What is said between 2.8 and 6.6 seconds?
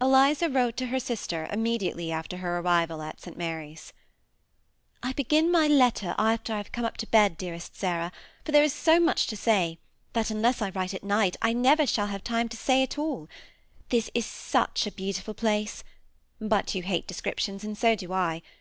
at St. Mary's: ^ ^^I begin my letter after I